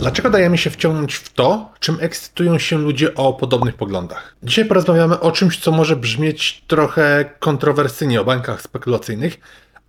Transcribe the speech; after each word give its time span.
Dlaczego 0.00 0.30
dajemy 0.30 0.58
się 0.58 0.70
wciągnąć 0.70 1.14
w 1.14 1.32
to, 1.32 1.72
czym 1.80 1.96
ekscytują 2.00 2.58
się 2.58 2.78
ludzie 2.78 3.14
o 3.14 3.32
podobnych 3.32 3.74
poglądach? 3.74 4.34
Dzisiaj 4.42 4.64
porozmawiamy 4.64 5.20
o 5.20 5.32
czymś, 5.32 5.58
co 5.60 5.72
może 5.72 5.96
brzmieć 5.96 6.64
trochę 6.66 7.24
kontrowersyjnie 7.38 8.20
o 8.20 8.24
bankach 8.24 8.62
spekulacyjnych, 8.62 9.40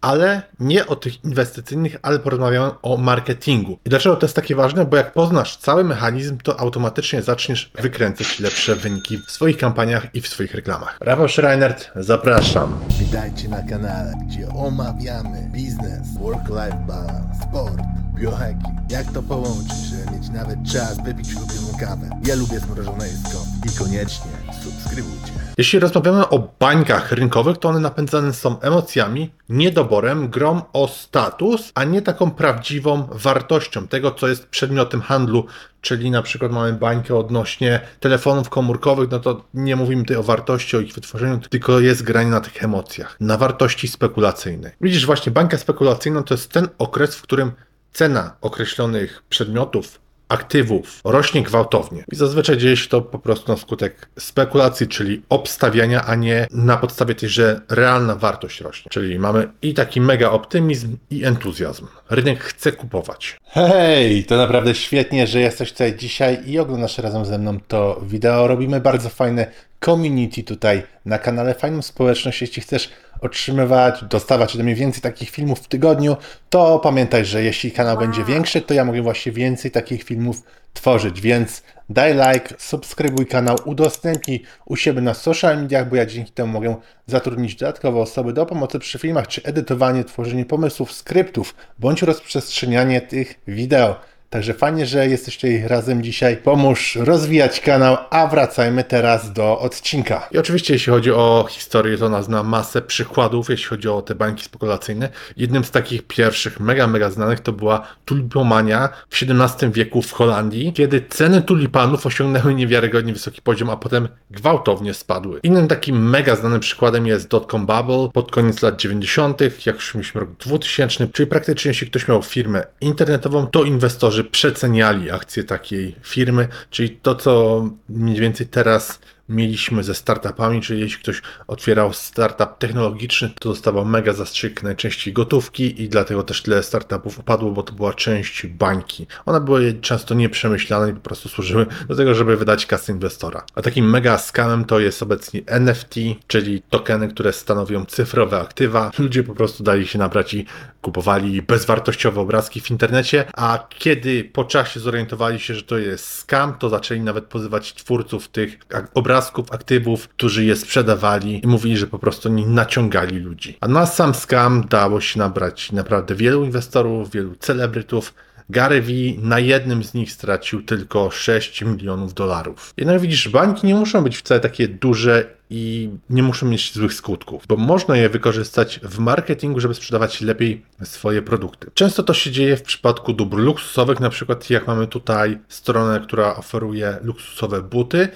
ale 0.02 0.42
nie 0.60 0.88
o 0.88 0.96
tych 0.96 1.24
inwestycyjnych, 1.26 1.98
ale 2.02 2.20
porozmawiamy 2.20 2.72
o 2.82 2.98
marketingu. 2.98 3.80
I 3.86 3.90
dlaczego 3.90 4.16
to 4.16 4.26
jest 4.26 4.36
takie 4.36 4.56
ważne? 4.56 4.86
Bo 4.86 4.98
jak 4.98 5.14
poznasz 5.14 5.58
cały 5.58 5.84
mechanizm, 5.84 6.38
to 6.38 6.60
automatycznie 6.60 7.22
zaczniesz 7.22 7.72
wykręcać 7.82 8.40
lepsze 8.40 8.76
wyniki 8.76 9.18
w 9.28 9.32
swoich 9.32 9.58
kampaniach 9.58 10.16
i 10.16 10.22
w 10.22 10.28
swoich 10.28 10.56
reklamach. 10.56 10.98
Rafał 11.02 11.28
Schreinert, 11.28 11.92
zapraszam. 11.96 12.80
Witajcie 13.00 13.48
na 13.48 13.64
kanale, 13.64 14.14
gdzie 14.28 14.48
omawiamy 14.50 15.50
biznes, 15.54 16.18
work-life 16.20 16.86
balance, 16.88 17.40
sport, 17.50 17.82
biohacking. 18.16 18.92
Jak 18.92 19.12
to 19.14 19.24
połączyć, 19.24 19.91
mieć 20.12 20.30
nawet 20.30 20.60
czas 20.74 21.04
wypić 21.04 21.36
ulubioną 21.36 21.78
kawę. 21.80 22.10
Ja 22.26 22.36
lubię 22.36 22.60
zmrożone 22.60 23.08
jedzko 23.08 23.38
i 23.66 23.78
koniecznie 23.78 24.32
subskrybujcie. 24.64 25.32
Jeśli 25.58 25.80
rozmawiamy 25.80 26.30
o 26.30 26.50
bańkach 26.60 27.12
rynkowych, 27.12 27.58
to 27.58 27.70
one 27.70 27.80
napędzane 27.80 28.34
są 28.34 28.60
emocjami, 28.60 29.32
niedoborem, 29.50 30.30
grom 30.30 30.62
o 30.74 30.88
status, 30.88 31.72
a 31.76 31.84
nie 31.84 32.02
taką 32.02 32.32
prawdziwą 32.32 33.08
wartością 33.12 33.88
tego, 33.88 34.12
co 34.12 34.28
jest 34.28 34.48
przedmiotem 34.48 35.02
handlu. 35.02 35.46
Czyli 35.82 36.12
na 36.12 36.22
przykład 36.22 36.52
mamy 36.52 36.74
bańkę 36.74 37.16
odnośnie 37.16 37.80
telefonów 38.00 38.50
komórkowych, 38.50 39.12
no 39.12 39.20
to 39.20 39.46
nie 39.54 39.76
mówimy 39.76 40.04
tutaj 40.04 40.18
o 40.18 40.24
wartości, 40.24 40.78
o 40.78 40.80
ich 40.80 40.94
wytworzeniu, 40.94 41.40
tylko 41.50 41.80
jest 41.80 42.04
granie 42.04 42.30
na 42.30 42.42
tych 42.42 42.64
emocjach, 42.64 43.18
na 43.20 43.38
wartości 43.38 43.88
spekulacyjnej. 43.88 44.72
Widzisz, 44.82 45.06
właśnie 45.06 45.32
bańka 45.32 45.58
spekulacyjna 45.58 46.24
to 46.24 46.34
jest 46.34 46.52
ten 46.52 46.68
okres, 46.78 47.16
w 47.16 47.22
którym 47.22 47.52
cena 47.94 48.36
określonych 48.42 49.24
przedmiotów, 49.30 50.02
aktywów 50.32 51.02
rośnie 51.04 51.44
gwałtownie. 51.44 52.04
I 52.12 52.16
zazwyczaj 52.16 52.58
dzieje 52.58 52.78
się 52.78 52.90
to 52.90 53.02
po 53.02 53.20
prostu 53.20 53.52
na 53.52 53.58
skutek 53.58 54.10
spekulacji, 54.20 54.88
czyli 54.88 55.22
obstawiania, 55.30 56.06
a 56.06 56.16
nie 56.16 56.48
na 56.52 56.78
podstawie 56.78 57.16
tej, 57.16 57.30
że 57.30 57.62
realna 57.70 58.16
wartość 58.16 58.62
rośnie. 58.62 58.90
Czyli 58.90 59.20
mamy 59.20 59.48
i 59.62 59.74
taki 59.74 60.02
mega 60.02 60.30
optymizm, 60.30 60.98
i 61.10 61.24
entuzjazm. 61.26 61.88
Rynek 62.10 62.44
chce 62.44 62.72
kupować. 62.72 63.38
Hej, 63.46 64.26
to 64.26 64.38
naprawdę 64.38 64.76
świetnie, 64.76 65.28
że 65.28 65.40
jesteś 65.40 65.72
tutaj 65.72 65.96
dzisiaj 65.98 66.50
i 66.50 66.60
oglądasz 66.60 66.98
razem 66.98 67.26
ze 67.26 67.38
mną 67.38 67.60
to 67.68 68.02
wideo. 68.04 68.48
Robimy 68.48 68.82
bardzo 68.82 69.10
fajne 69.10 69.48
community 69.86 70.44
tutaj 70.44 70.84
na 71.06 71.20
kanale, 71.20 71.54
fajną 71.54 71.82
społeczność. 71.82 72.42
Jeśli 72.42 72.62
chcesz 72.62 72.90
otrzymywać, 73.22 74.04
dostawać 74.04 74.56
ode 74.56 74.64
mnie 74.64 74.76
więcej 74.76 75.02
takich 75.02 75.30
filmów 75.30 75.60
w 75.60 75.68
tygodniu, 75.68 76.18
to 76.50 76.80
pamiętaj, 76.80 77.26
że 77.26 77.44
jeśli 77.44 77.72
kanał 77.72 77.98
będzie 77.98 78.24
większy, 78.24 78.62
to 78.62 78.74
ja 78.74 78.86
mogę 78.86 79.02
właśnie 79.02 79.32
więcej 79.32 79.72
takich 79.72 80.04
filmów 80.04 80.44
tworzyć, 80.74 81.22
więc 81.22 81.64
daj 81.90 82.14
like, 82.14 82.56
subskrybuj 82.58 83.26
kanał, 83.26 83.58
udostępnij 83.66 84.44
u 84.66 84.76
siebie 84.76 85.02
na 85.02 85.14
social 85.14 85.62
mediach, 85.62 85.90
bo 85.90 85.96
ja 85.96 86.06
dzięki 86.06 86.32
temu 86.32 86.54
mogę 86.54 86.76
zatrudnić 87.08 87.56
dodatkowe 87.56 88.00
osoby 88.00 88.34
do 88.34 88.46
pomocy 88.46 88.80
przy 88.80 89.00
filmach, 89.00 89.28
czy 89.28 89.44
edytowanie, 89.44 90.04
tworzenie 90.04 90.46
pomysłów, 90.46 90.92
skryptów, 90.92 91.56
bądź 91.80 92.02
rozprzestrzenianie 92.02 93.02
tych 93.02 93.40
wideo. 93.48 94.11
Także 94.32 94.54
fajnie, 94.54 94.86
że 94.86 95.08
jesteś 95.08 95.36
tutaj 95.36 95.64
razem 95.68 96.04
dzisiaj. 96.04 96.38
Pomóż 96.38 96.96
rozwijać 96.96 97.60
kanał, 97.60 97.98
a 98.10 98.28
wracajmy 98.28 98.84
teraz 98.84 99.34
do 99.34 99.60
odcinka. 99.60 100.28
I 100.32 100.38
oczywiście, 100.38 100.74
jeśli 100.74 100.92
chodzi 100.92 101.12
o 101.12 101.46
historię, 101.50 101.98
to 101.98 102.06
ona 102.06 102.22
zna 102.22 102.44
masę 102.44 102.82
przykładów, 102.82 103.50
jeśli 103.50 103.66
chodzi 103.66 103.90
o 103.90 104.02
te 104.02 104.16
banki 104.16 104.44
spekulacyjne. 104.44 105.10
Jednym 105.38 105.64
z 105.64 105.72
takich 105.72 106.08
pierwszych, 106.08 106.60
mega, 106.60 106.88
mega 106.88 107.10
znanych 107.10 107.40
to 107.40 107.52
była 107.52 107.88
tulipomania 108.06 108.90
w 109.10 109.24
XVII 109.24 109.72
wieku 109.72 110.02
w 110.02 110.12
Holandii, 110.12 110.74
kiedy 110.74 111.06
ceny 111.10 111.42
tulipanów 111.42 112.06
osiągnęły 112.06 112.54
niewiarygodnie 112.54 113.14
wysoki 113.14 113.42
poziom, 113.42 113.70
a 113.70 113.78
potem 113.78 114.08
gwałtownie 114.30 114.94
spadły. 114.94 115.40
Innym 115.44 115.68
takim 115.68 116.10
mega 116.10 116.36
znanym 116.36 116.60
przykładem 116.60 117.08
jest 117.08 117.28
dotcom 117.28 117.66
bubble 117.66 118.10
pod 118.14 118.32
koniec 118.32 118.62
lat 118.62 118.82
90., 118.82 119.42
jak 119.66 119.76
już 119.76 119.96
mieliśmy 119.96 120.22
rok 120.22 120.30
2000, 120.40 121.08
czyli 121.08 121.28
praktycznie 121.28 121.70
jeśli 121.70 121.88
ktoś 121.88 122.08
miał 122.08 122.22
firmę 122.24 122.64
internetową, 122.82 123.48
to 123.48 123.64
inwestorzy 123.64 124.21
przeceniali 124.24 125.12
akcje 125.12 125.44
takiej 125.44 125.96
firmy, 126.04 126.48
czyli 126.70 126.90
to, 126.90 127.16
co 127.16 127.64
mniej 127.90 128.20
więcej 128.20 128.48
teraz 128.48 129.00
mieliśmy 129.32 129.84
ze 129.84 129.96
startupami, 129.96 130.62
czyli 130.62 130.80
jeśli 130.80 131.04
ktoś 131.04 131.22
otwierał 131.48 131.94
startup 131.94 132.58
technologiczny, 132.60 133.30
to 133.40 133.50
dostawał 133.50 133.86
mega 133.86 134.14
zastrzyk 134.14 134.64
najczęściej 134.64 135.14
gotówki 135.14 135.82
i 135.84 135.90
dlatego 135.90 136.24
też 136.24 136.42
tyle 136.42 136.64
startupów 136.64 137.20
upadło, 137.20 137.52
bo 137.52 137.64
to 137.64 137.74
była 137.74 137.94
część 137.94 138.48
bańki. 138.48 139.08
One 139.26 139.42
były 139.42 139.74
często 139.82 140.14
nieprzemyślane 140.14 140.90
i 140.90 140.94
po 140.94 141.00
prostu 141.00 141.30
służyły 141.30 141.66
do 141.90 141.96
tego, 141.96 142.16
żeby 142.16 142.38
wydać 142.38 142.66
kasę 142.66 142.92
inwestora. 142.92 143.46
A 143.56 143.62
takim 143.62 143.90
mega 143.90 144.18
scamem 144.18 144.66
to 144.66 144.80
jest 144.80 145.04
obecnie 145.04 145.42
NFT, 145.46 145.96
czyli 146.28 146.62
tokeny, 146.70 147.08
które 147.08 147.34
stanowią 147.34 147.86
cyfrowe 147.86 148.42
aktywa. 148.42 148.92
Ludzie 149.00 149.24
po 149.24 149.36
prostu 149.36 149.64
dali 149.64 149.88
się 149.88 150.00
nabrać 150.00 150.34
i 150.34 150.46
kupowali 150.82 151.42
bezwartościowe 151.42 152.22
obrazki 152.22 152.62
w 152.62 152.72
internecie, 152.72 153.26
a 153.34 153.68
kiedy 153.70 154.24
po 154.24 154.44
czasie 154.44 154.80
zorientowali 154.80 155.40
się, 155.40 155.56
że 155.56 155.64
to 155.64 155.78
jest 155.78 156.06
scam, 156.06 156.54
to 156.54 156.70
zaczęli 156.70 157.00
nawet 157.02 157.26
pozywać 157.26 157.74
twórców 157.74 158.28
tych 158.28 158.60
obrazków 158.94 159.21
aktywów, 159.52 160.08
którzy 160.08 160.46
je 160.46 160.56
sprzedawali 160.56 161.42
i 161.44 161.48
mówili, 161.48 161.78
że 161.78 161.88
po 161.88 162.00
prostu 162.00 162.30
nie 162.30 162.48
naciągali 162.48 163.20
ludzi. 163.20 163.58
A 163.62 163.68
na 163.68 163.86
sam 163.86 164.14
scam 164.14 164.68
dało 164.70 165.02
się 165.02 165.20
nabrać 165.20 165.72
naprawdę 165.72 166.16
wielu 166.16 166.44
inwestorów, 166.44 167.12
wielu 167.12 167.36
celebrytów, 167.36 168.14
Gary 168.52 168.82
V 168.82 168.92
na 169.18 169.40
jednym 169.40 169.84
z 169.84 169.94
nich 169.94 170.12
stracił 170.12 170.64
tylko 170.64 171.12
6 171.12 171.62
milionów 171.62 172.14
dolarów. 172.14 172.74
Jednak 172.78 173.02
widzisz, 173.02 173.30
banki 173.30 173.68
nie 173.68 173.76
muszą 173.76 174.04
być 174.04 174.18
wcale 174.18 174.40
takie 174.40 174.68
duże 174.68 175.26
i 175.50 175.90
nie 176.10 176.24
muszą 176.24 176.46
mieć 176.48 176.74
złych 176.74 176.94
skutków, 176.94 177.44
bo 177.48 177.58
można 177.58 177.98
je 177.98 178.10
wykorzystać 178.10 178.80
w 178.84 179.00
marketingu, 179.00 179.60
żeby 179.60 179.74
sprzedawać 179.74 180.22
lepiej 180.22 180.66
swoje 180.84 181.22
produkty. 181.22 181.72
Często 181.74 182.04
to 182.04 182.14
się 182.14 182.32
dzieje 182.32 182.58
w 182.58 182.62
przypadku 182.62 183.14
dóbr 183.14 183.38
luksusowych, 183.38 184.00
na 184.00 184.10
przykład 184.10 184.50
jak 184.50 184.68
mamy 184.68 184.88
tutaj 184.88 185.40
stronę, 185.48 186.00
która 186.00 186.36
oferuje 186.36 186.98
luksusowe 187.04 187.62
buty, 187.62 188.10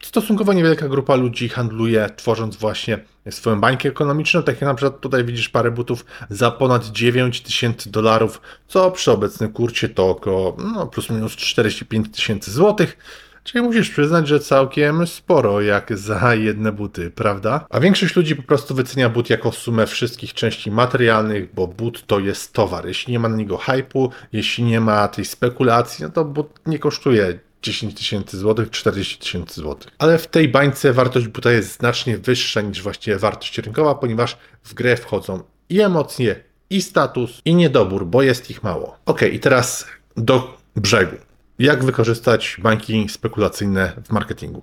stosunkowo 0.00 0.52
niewielka 0.52 0.88
grupa 0.88 1.14
ludzi 1.14 1.48
handluje, 1.48 2.10
tworząc 2.16 2.56
właśnie 2.56 2.98
swoją 3.30 3.60
bańkę 3.60 3.88
ekonomiczną. 3.88 4.42
Tak 4.42 4.54
jak 4.54 4.64
na 4.64 4.74
przykład 4.74 5.00
tutaj 5.00 5.24
widzisz 5.24 5.48
parę 5.48 5.70
butów 5.70 6.04
za 6.30 6.50
ponad 6.50 6.86
9 6.86 7.40
tysięcy 7.40 7.90
dolarów, 7.90 8.40
co 8.68 8.90
przy 8.90 9.12
obecnym 9.12 9.52
kurcie 9.52 9.88
to 9.88 10.08
około 10.08 10.56
no, 10.74 10.86
plus 10.86 11.10
minus 11.10 11.36
45 11.36 12.16
tysięcy 12.16 12.50
złotych. 12.50 12.96
Czyli 13.44 13.64
musisz 13.64 13.90
przyznać, 13.90 14.28
że 14.28 14.40
całkiem 14.40 15.06
sporo 15.06 15.60
jak 15.60 15.98
za 15.98 16.34
jedne 16.34 16.72
buty, 16.72 17.10
prawda? 17.10 17.66
A 17.70 17.80
większość 17.80 18.16
ludzi 18.16 18.36
po 18.36 18.42
prostu 18.42 18.74
wycenia 18.74 19.08
but 19.08 19.30
jako 19.30 19.52
sumę 19.52 19.86
wszystkich 19.86 20.34
części 20.34 20.70
materialnych, 20.70 21.54
bo 21.54 21.66
but 21.66 22.06
to 22.06 22.18
jest 22.18 22.52
towar. 22.52 22.86
Jeśli 22.86 23.12
nie 23.12 23.18
ma 23.18 23.28
na 23.28 23.36
niego 23.36 23.56
hypu, 23.56 24.10
jeśli 24.32 24.64
nie 24.64 24.80
ma 24.80 25.08
tej 25.08 25.24
spekulacji, 25.24 26.04
no 26.04 26.10
to 26.10 26.24
but 26.24 26.60
nie 26.66 26.78
kosztuje 26.78 27.38
10 27.62 27.94
tysięcy 27.94 28.38
złotych, 28.38 28.70
40 28.70 29.18
tysięcy 29.18 29.60
złotych. 29.60 29.90
Ale 29.98 30.18
w 30.18 30.26
tej 30.26 30.48
bańce 30.48 30.92
wartość 30.92 31.28
buta 31.28 31.52
jest 31.52 31.78
znacznie 31.78 32.18
wyższa 32.18 32.60
niż 32.60 32.82
właściwie 32.82 33.18
wartość 33.18 33.58
rynkowa, 33.58 33.94
ponieważ 33.94 34.36
w 34.64 34.74
grę 34.74 34.96
wchodzą 34.96 35.42
i 35.68 35.80
emocje, 35.80 36.44
i 36.70 36.82
status, 36.82 37.40
i 37.44 37.54
niedobór, 37.54 38.06
bo 38.06 38.22
jest 38.22 38.50
ich 38.50 38.62
mało. 38.62 38.96
Ok, 39.06 39.22
i 39.32 39.40
teraz 39.40 39.86
do 40.16 40.58
brzegu. 40.76 41.16
Jak 41.58 41.84
wykorzystać 41.84 42.56
bańki 42.62 43.08
spekulacyjne 43.08 43.92
w 44.04 44.12
marketingu? 44.12 44.62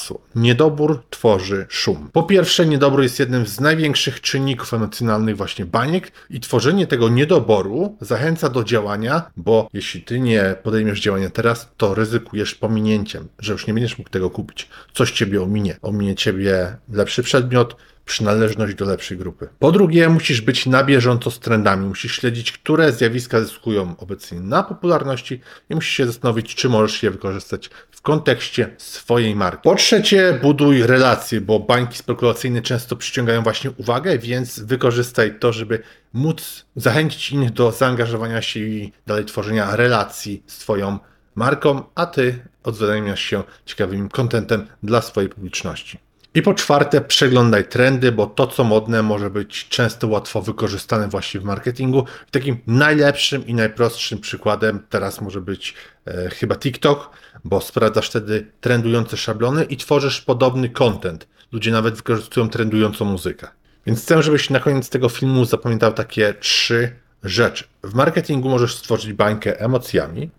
Niedobór 0.35 1.03
tworzy 1.09 1.65
szum. 1.69 2.09
Po 2.13 2.23
pierwsze, 2.23 2.65
niedobór 2.65 3.03
jest 3.03 3.19
jednym 3.19 3.47
z 3.47 3.59
największych 3.59 4.21
czynników 4.21 4.73
emocjonalnych 4.73 5.37
właśnie 5.37 5.65
baniek 5.65 6.11
i 6.29 6.39
tworzenie 6.39 6.87
tego 6.87 7.09
niedoboru 7.09 7.97
zachęca 8.01 8.49
do 8.49 8.63
działania, 8.63 9.31
bo 9.37 9.69
jeśli 9.73 10.01
ty 10.01 10.19
nie 10.19 10.55
podejmiesz 10.63 11.01
działania 11.01 11.29
teraz, 11.29 11.71
to 11.77 11.95
ryzykujesz 11.95 12.55
pominięciem, 12.55 13.27
że 13.39 13.53
już 13.53 13.67
nie 13.67 13.73
będziesz 13.73 13.97
mógł 13.97 14.09
tego 14.09 14.29
kupić. 14.29 14.69
Coś 14.93 15.11
ciebie 15.11 15.43
ominie. 15.43 15.77
Ominie 15.81 16.15
ciebie 16.15 16.77
lepszy 16.93 17.23
przedmiot, 17.23 17.75
przynależność 18.05 18.75
do 18.75 18.85
lepszej 18.85 19.17
grupy. 19.17 19.49
Po 19.59 19.71
drugie, 19.71 20.09
musisz 20.09 20.41
być 20.41 20.65
na 20.65 20.83
bieżąco 20.83 21.31
z 21.31 21.39
trendami, 21.39 21.87
musisz 21.87 22.15
śledzić, 22.15 22.51
które 22.51 22.91
zjawiska 22.91 23.39
zyskują 23.39 23.95
obecnie 23.97 24.39
na 24.39 24.63
popularności 24.63 25.41
i 25.69 25.75
musisz 25.75 25.93
się 25.93 26.05
zastanowić, 26.05 26.55
czy 26.55 26.69
możesz 26.69 27.03
je 27.03 27.11
wykorzystać 27.11 27.69
w 27.91 28.01
kontekście 28.01 28.75
swojej 28.77 29.35
marki. 29.35 29.63
Po 29.63 29.75
trzecie, 29.75 30.39
buduj 30.41 30.83
relacje, 30.83 31.41
bo 31.41 31.59
bańki 31.59 31.97
spekulacyjne 31.97 32.61
często 32.61 32.95
przyciągają 32.95 33.43
właśnie 33.43 33.71
uwagę, 33.77 34.17
więc 34.17 34.59
wykorzystaj 34.59 35.39
to, 35.39 35.53
żeby 35.53 35.79
móc 36.13 36.65
zachęcić 36.75 37.31
innych 37.31 37.51
do 37.51 37.71
zaangażowania 37.71 38.41
się 38.41 38.59
i 38.59 38.91
dalej 39.07 39.25
tworzenia 39.25 39.75
relacji 39.75 40.43
z 40.47 40.57
Twoją 40.57 40.99
marką, 41.35 41.83
a 41.95 42.05
Ty 42.05 42.39
odzajamiasz 42.63 43.21
się 43.21 43.43
ciekawym 43.65 44.09
kontentem 44.09 44.67
dla 44.83 45.01
swojej 45.01 45.29
publiczności. 45.29 46.10
I 46.35 46.41
po 46.41 46.53
czwarte, 46.53 47.01
przeglądaj 47.01 47.67
trendy, 47.67 48.11
bo 48.11 48.27
to, 48.27 48.47
co 48.47 48.63
modne, 48.63 49.03
może 49.03 49.29
być 49.29 49.67
często 49.69 50.07
łatwo 50.07 50.41
wykorzystane 50.41 51.07
właśnie 51.07 51.39
w 51.39 51.43
marketingu. 51.43 52.05
Takim 52.31 52.57
najlepszym 52.67 53.47
i 53.47 53.53
najprostszym 53.53 54.19
przykładem 54.19 54.83
teraz 54.89 55.21
może 55.21 55.41
być 55.41 55.73
e, 56.05 56.29
chyba 56.29 56.55
TikTok, 56.55 57.09
bo 57.43 57.61
sprawdzasz 57.61 58.09
wtedy 58.09 58.51
trendujące 58.61 59.17
szablony 59.17 59.63
i 59.63 59.77
tworzysz 59.77 60.21
podobny 60.21 60.69
content. 60.69 61.27
Ludzie 61.51 61.71
nawet 61.71 61.95
wykorzystują 61.95 62.49
trendującą 62.49 63.05
muzykę. 63.05 63.47
Więc 63.85 64.01
chcę, 64.01 64.23
żebyś 64.23 64.49
na 64.49 64.59
koniec 64.59 64.89
tego 64.89 65.09
filmu 65.09 65.45
zapamiętał 65.45 65.93
takie 65.93 66.33
trzy 66.33 66.95
rzeczy. 67.23 67.63
W 67.83 67.93
marketingu 67.93 68.49
możesz 68.49 68.75
stworzyć 68.75 69.13
bańkę 69.13 69.59
emocjami, 69.59 70.29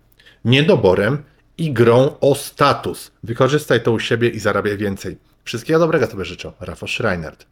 niedoborem 0.45 1.23
i 1.57 1.73
grą 1.73 2.15
o 2.21 2.35
status. 2.35 3.11
Wykorzystaj 3.23 3.83
to 3.83 3.91
u 3.91 3.99
siebie 3.99 4.29
i 4.29 4.39
zarabiaj 4.39 4.77
więcej. 4.77 5.17
Wszystkiego 5.43 5.79
dobrego 5.79 6.07
Tobie 6.07 6.25
życzę. 6.25 6.51
Rafał 6.59 6.87
Schreinert. 6.87 7.45